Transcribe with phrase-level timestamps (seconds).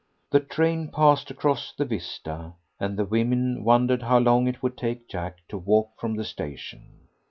[0.31, 5.07] The train passed across the vista, and the women wondered how long it would take
[5.07, 7.01] Jack to walk from the station.